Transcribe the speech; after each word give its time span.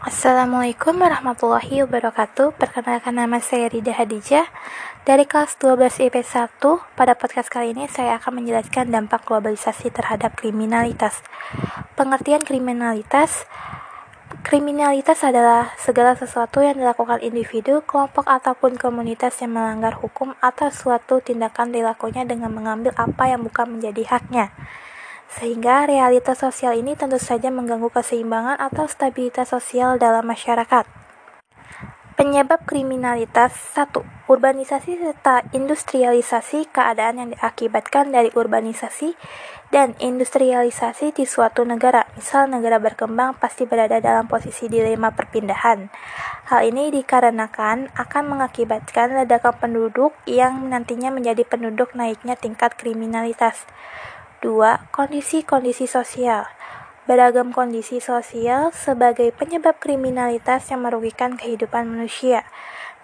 Assalamualaikum 0.00 0.96
warahmatullahi 0.96 1.84
wabarakatuh. 1.84 2.56
Perkenalkan 2.56 3.20
nama 3.20 3.36
saya 3.36 3.68
Rida 3.68 3.92
Hadijah. 3.92 4.48
Dari 5.04 5.28
kelas 5.28 5.60
12 5.60 6.08
IP 6.08 6.24
1 6.24 6.56
Pada 6.96 7.12
podcast 7.12 7.52
kali 7.52 7.76
ini 7.76 7.84
saya 7.84 8.16
akan 8.16 8.40
menjelaskan 8.40 8.88
dampak 8.88 9.28
globalisasi 9.28 9.92
terhadap 9.92 10.40
kriminalitas. 10.40 11.20
Pengertian 12.00 12.40
kriminalitas. 12.40 13.44
Kriminalitas 14.40 15.20
adalah 15.20 15.76
segala 15.76 16.16
sesuatu 16.16 16.64
yang 16.64 16.80
dilakukan 16.80 17.20
individu, 17.20 17.84
kelompok, 17.84 18.24
ataupun 18.24 18.80
komunitas 18.80 19.36
yang 19.44 19.52
melanggar 19.52 20.00
hukum 20.00 20.32
atau 20.40 20.72
suatu 20.72 21.20
tindakan 21.20 21.76
dilakukannya 21.76 22.24
dengan 22.24 22.48
mengambil 22.48 22.96
apa 22.96 23.28
yang 23.28 23.44
bukan 23.44 23.76
menjadi 23.76 24.16
haknya 24.16 24.48
sehingga 25.38 25.86
realitas 25.86 26.42
sosial 26.42 26.74
ini 26.74 26.98
tentu 26.98 27.22
saja 27.22 27.54
mengganggu 27.54 27.86
keseimbangan 27.94 28.58
atau 28.58 28.90
stabilitas 28.90 29.54
sosial 29.54 30.00
dalam 30.02 30.26
masyarakat. 30.26 31.00
Penyebab 32.20 32.68
kriminalitas 32.68 33.56
1. 33.72 33.96
Urbanisasi 34.28 35.00
serta 35.00 35.40
industrialisasi 35.56 36.68
keadaan 36.68 37.16
yang 37.16 37.28
diakibatkan 37.32 38.12
dari 38.12 38.28
urbanisasi 38.36 39.16
dan 39.72 39.96
industrialisasi 39.96 41.16
di 41.16 41.24
suatu 41.24 41.64
negara. 41.64 42.04
Misal 42.20 42.52
negara 42.52 42.76
berkembang 42.76 43.40
pasti 43.40 43.64
berada 43.64 44.04
dalam 44.04 44.28
posisi 44.28 44.68
dilema 44.68 45.16
perpindahan. 45.16 45.88
Hal 46.52 46.60
ini 46.68 46.92
dikarenakan 46.92 47.96
akan 47.96 48.24
mengakibatkan 48.28 49.16
ledakan 49.16 49.56
penduduk 49.56 50.12
yang 50.28 50.68
nantinya 50.68 51.08
menjadi 51.08 51.48
penduduk 51.48 51.96
naiknya 51.96 52.36
tingkat 52.36 52.76
kriminalitas. 52.76 53.64
2. 54.40 54.92
Kondisi-kondisi 54.92 55.84
sosial 55.84 56.48
Beragam 57.10 57.50
kondisi 57.50 57.98
sosial 57.98 58.70
sebagai 58.70 59.34
penyebab 59.34 59.82
kriminalitas 59.82 60.70
yang 60.70 60.86
merugikan 60.86 61.34
kehidupan 61.34 61.90
manusia. 61.90 62.46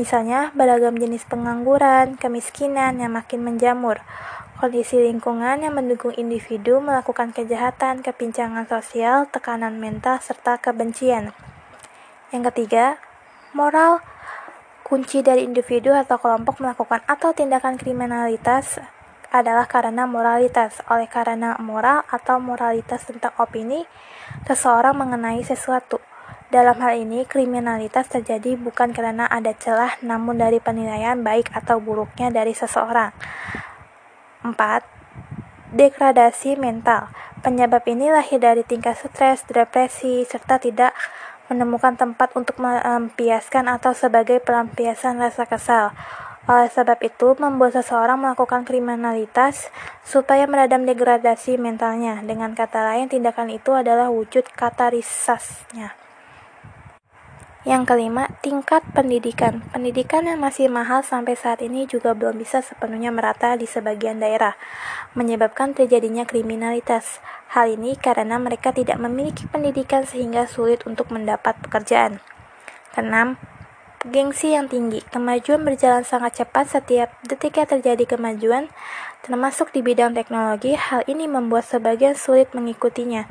Misalnya, 0.00 0.54
beragam 0.56 0.96
jenis 0.96 1.28
pengangguran, 1.28 2.16
kemiskinan 2.16 2.96
yang 2.96 3.12
makin 3.12 3.44
menjamur, 3.44 4.00
kondisi 4.56 4.96
lingkungan 5.04 5.60
yang 5.60 5.76
mendukung 5.76 6.16
individu 6.16 6.80
melakukan 6.80 7.36
kejahatan, 7.36 8.00
kepincangan 8.00 8.64
sosial, 8.70 9.28
tekanan 9.28 9.76
mental, 9.76 10.16
serta 10.22 10.56
kebencian. 10.56 11.36
Yang 12.32 12.56
ketiga, 12.56 12.96
moral 13.52 14.00
kunci 14.86 15.20
dari 15.20 15.44
individu 15.44 15.92
atau 15.92 16.16
kelompok 16.16 16.64
melakukan 16.64 17.04
atau 17.04 17.36
tindakan 17.36 17.76
kriminalitas 17.76 18.80
adalah 19.30 19.66
karena 19.70 20.06
moralitas. 20.06 20.82
Oleh 20.90 21.06
karena 21.06 21.56
moral 21.62 22.02
atau 22.10 22.42
moralitas 22.42 23.06
tentang 23.06 23.34
opini 23.38 23.86
seseorang 24.46 24.98
mengenai 24.98 25.42
sesuatu. 25.46 26.02
Dalam 26.50 26.82
hal 26.82 26.98
ini, 26.98 27.22
kriminalitas 27.30 28.10
terjadi 28.10 28.58
bukan 28.58 28.90
karena 28.90 29.22
ada 29.30 29.54
celah, 29.54 29.94
namun 30.02 30.34
dari 30.34 30.58
penilaian 30.58 31.22
baik 31.22 31.54
atau 31.54 31.78
buruknya 31.78 32.34
dari 32.34 32.50
seseorang. 32.58 33.14
4. 34.42 34.82
Degradasi 35.70 36.58
mental. 36.58 37.14
Penyebab 37.46 37.86
ini 37.86 38.10
lahir 38.10 38.42
dari 38.42 38.66
tingkat 38.66 38.98
stres, 38.98 39.46
depresi, 39.46 40.26
serta 40.26 40.58
tidak 40.58 40.90
menemukan 41.46 41.94
tempat 41.94 42.34
untuk 42.34 42.58
melampiaskan 42.58 43.70
atau 43.70 43.94
sebagai 43.94 44.42
pelampiasan 44.42 45.22
rasa 45.22 45.46
kesal. 45.46 45.94
Oleh 46.48 46.72
sebab 46.72 46.96
itu, 47.04 47.36
membuat 47.36 47.76
seseorang 47.76 48.16
melakukan 48.16 48.64
kriminalitas 48.64 49.68
supaya 50.06 50.48
meredam 50.48 50.88
degradasi 50.88 51.60
mentalnya. 51.60 52.24
Dengan 52.24 52.56
kata 52.56 52.80
lain, 52.80 53.12
tindakan 53.12 53.52
itu 53.52 53.76
adalah 53.76 54.08
wujud 54.08 54.48
katarisasnya. 54.56 56.00
Yang 57.60 57.92
kelima, 57.92 58.24
tingkat 58.40 58.80
pendidikan. 58.96 59.60
Pendidikan 59.68 60.24
yang 60.24 60.40
masih 60.40 60.72
mahal 60.72 61.04
sampai 61.04 61.36
saat 61.36 61.60
ini 61.60 61.84
juga 61.84 62.16
belum 62.16 62.40
bisa 62.40 62.64
sepenuhnya 62.64 63.12
merata 63.12 63.52
di 63.52 63.68
sebagian 63.68 64.16
daerah, 64.16 64.56
menyebabkan 65.12 65.76
terjadinya 65.76 66.24
kriminalitas. 66.24 67.20
Hal 67.52 67.68
ini 67.68 68.00
karena 68.00 68.40
mereka 68.40 68.72
tidak 68.72 68.96
memiliki 68.96 69.44
pendidikan 69.44 70.08
sehingga 70.08 70.48
sulit 70.48 70.88
untuk 70.88 71.12
mendapat 71.12 71.60
pekerjaan. 71.60 72.24
Keenam, 72.96 73.36
Gengsi 74.10 74.58
yang 74.58 74.66
tinggi, 74.66 75.06
kemajuan 75.14 75.62
berjalan 75.62 76.02
sangat 76.02 76.42
cepat 76.42 76.66
setiap 76.66 77.14
detiknya 77.22 77.62
terjadi 77.62 78.18
kemajuan, 78.18 78.66
termasuk 79.22 79.70
di 79.70 79.86
bidang 79.86 80.18
teknologi, 80.18 80.74
hal 80.74 81.06
ini 81.06 81.30
membuat 81.30 81.62
sebagian 81.62 82.18
sulit 82.18 82.50
mengikutinya. 82.50 83.30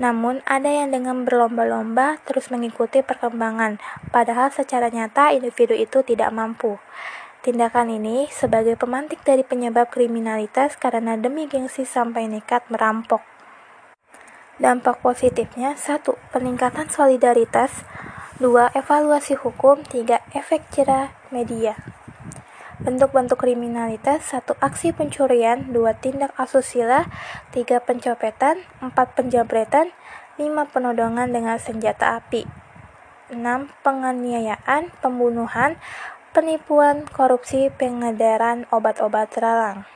Namun, 0.00 0.40
ada 0.48 0.72
yang 0.72 0.96
dengan 0.96 1.28
berlomba-lomba 1.28 2.24
terus 2.24 2.48
mengikuti 2.48 3.04
perkembangan, 3.04 3.76
padahal 4.16 4.48
secara 4.48 4.88
nyata 4.88 5.36
individu 5.36 5.76
itu 5.76 6.00
tidak 6.00 6.32
mampu. 6.32 6.80
Tindakan 7.44 7.92
ini 7.92 8.24
sebagai 8.32 8.80
pemantik 8.80 9.20
dari 9.28 9.44
penyebab 9.44 9.92
kriminalitas 9.92 10.80
karena 10.80 11.20
demi 11.20 11.44
gengsi 11.44 11.84
sampai 11.84 12.32
nekat 12.32 12.64
merampok. 12.72 13.20
Dampak 14.56 15.04
positifnya, 15.04 15.76
satu, 15.76 16.16
Peningkatan 16.32 16.88
solidaritas 16.88 17.84
2. 18.42 18.50
Evaluasi 18.74 19.38
hukum 19.38 19.86
3. 19.86 20.18
Efek 20.34 20.66
jerah 20.74 21.14
media 21.30 21.78
Bentuk-bentuk 22.82 23.38
kriminalitas 23.38 24.26
1. 24.26 24.58
Aksi 24.58 24.90
pencurian 24.90 25.70
2. 25.70 26.02
Tindak 26.02 26.34
asusila 26.34 27.06
3. 27.54 27.78
Pencopetan 27.78 28.58
4. 28.82 28.90
Penjabretan 28.90 29.94
5. 30.34 30.50
Penodongan 30.50 31.30
dengan 31.30 31.62
senjata 31.62 32.18
api 32.18 32.42
6. 33.30 33.38
Penganiayaan, 33.86 34.90
pembunuhan, 34.98 35.78
penipuan, 36.34 37.06
korupsi, 37.06 37.70
pengedaran 37.70 38.66
obat-obat 38.74 39.30
terlarang 39.30 39.86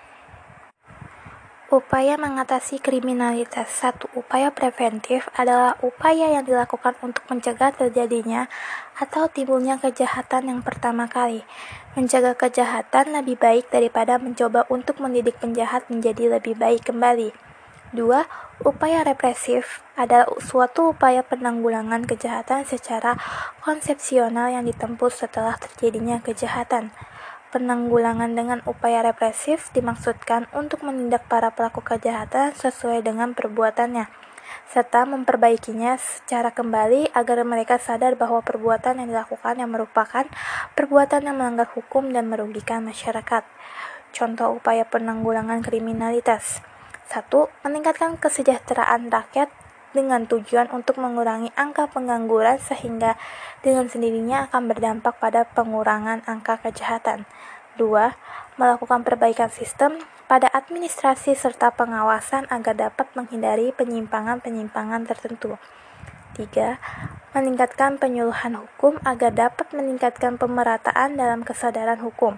Upaya 1.69 2.17
mengatasi 2.17 2.81
kriminalitas. 2.81 3.69
Satu 3.69 4.09
upaya 4.17 4.49
preventif 4.49 5.29
adalah 5.37 5.77
upaya 5.85 6.33
yang 6.33 6.49
dilakukan 6.49 6.97
untuk 7.05 7.29
mencegah 7.29 7.77
terjadinya 7.77 8.49
atau 8.97 9.29
timbulnya 9.29 9.77
kejahatan 9.77 10.49
yang 10.49 10.61
pertama 10.65 11.13
kali. 11.13 11.45
Mencegah 11.93 12.41
kejahatan 12.41 13.13
lebih 13.13 13.37
baik 13.37 13.69
daripada 13.69 14.17
mencoba 14.17 14.65
untuk 14.73 14.97
mendidik 14.97 15.37
penjahat 15.45 15.85
menjadi 15.93 16.41
lebih 16.41 16.57
baik 16.57 16.89
kembali. 16.89 17.37
Dua, 17.93 18.25
upaya 18.65 19.05
represif 19.05 19.85
adalah 19.93 20.25
suatu 20.41 20.97
upaya 20.97 21.21
penanggulangan 21.21 22.09
kejahatan 22.09 22.65
secara 22.65 23.21
konsepsional 23.61 24.49
yang 24.57 24.65
ditempuh 24.65 25.13
setelah 25.13 25.61
terjadinya 25.61 26.17
kejahatan. 26.25 26.97
Penanggulangan 27.49 28.37
dengan 28.37 28.61
upaya 28.69 29.01
represif 29.01 29.73
dimaksudkan 29.73 30.53
untuk 30.53 30.85
menindak 30.85 31.25
para 31.33 31.49
pelaku 31.49 31.81
kejahatan 31.81 32.53
sesuai 32.53 33.01
dengan 33.01 33.33
perbuatannya, 33.33 34.05
serta 34.69 35.09
memperbaikinya 35.09 35.97
secara 35.97 36.53
kembali 36.53 37.09
agar 37.17 37.41
mereka 37.49 37.81
sadar 37.81 38.21
bahwa 38.21 38.45
perbuatan 38.45 39.01
yang 39.01 39.09
dilakukan 39.09 39.65
yang 39.65 39.73
merupakan 39.73 40.29
perbuatan 40.77 41.25
yang 41.25 41.41
melanggar 41.41 41.73
hukum 41.73 42.13
dan 42.13 42.29
merugikan 42.29 42.85
masyarakat. 42.85 43.49
Contoh 44.13 44.61
upaya 44.61 44.85
penanggulangan 44.85 45.65
kriminalitas 45.65 46.61
1. 47.09 47.33
Meningkatkan 47.65 48.21
kesejahteraan 48.21 49.09
rakyat 49.09 49.49
dengan 49.97 50.29
tujuan 50.29 50.69
untuk 50.75 51.01
mengurangi 51.01 51.53
angka 51.57 51.89
pengangguran 51.89 52.61
sehingga 52.61 53.17
dengan 53.65 53.89
sendirinya 53.89 54.49
akan 54.49 54.69
berdampak 54.69 55.17
pada 55.17 55.49
pengurangan 55.49 56.25
angka 56.29 56.61
kejahatan. 56.61 57.25
2. 57.79 58.59
Melakukan 58.59 59.07
perbaikan 59.07 59.49
sistem 59.49 60.03
pada 60.27 60.51
administrasi 60.51 61.33
serta 61.33 61.73
pengawasan 61.73 62.51
agar 62.51 62.75
dapat 62.77 63.09
menghindari 63.15 63.71
penyimpangan-penyimpangan 63.73 65.09
tertentu. 65.09 65.57
3. 66.37 66.77
Meningkatkan 67.33 67.97
penyuluhan 67.97 68.59
hukum 68.59 68.99
agar 69.07 69.33
dapat 69.33 69.73
meningkatkan 69.73 70.37
pemerataan 70.37 71.17
dalam 71.17 71.47
kesadaran 71.47 72.03
hukum. 72.03 72.37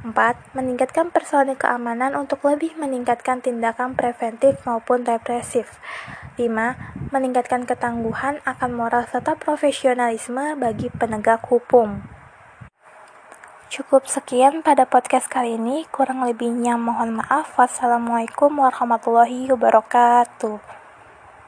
4. 0.00 0.56
Meningkatkan 0.56 1.12
personil 1.12 1.60
keamanan 1.60 2.16
untuk 2.16 2.40
lebih 2.48 2.72
meningkatkan 2.80 3.44
tindakan 3.44 3.92
preventif 3.92 4.56
maupun 4.64 5.04
represif. 5.04 5.76
5. 6.40 7.12
Meningkatkan 7.12 7.68
ketangguhan 7.68 8.40
akan 8.48 8.70
moral 8.72 9.04
serta 9.04 9.36
profesionalisme 9.36 10.56
bagi 10.56 10.88
penegak 10.88 11.44
hukum. 11.52 12.00
Cukup 13.68 14.08
sekian 14.08 14.64
pada 14.64 14.88
podcast 14.88 15.28
kali 15.28 15.60
ini. 15.60 15.84
Kurang 15.92 16.24
lebihnya 16.24 16.80
mohon 16.80 17.20
maaf. 17.20 17.60
Wassalamualaikum 17.60 18.56
warahmatullahi 18.56 19.52
wabarakatuh. 19.52 20.79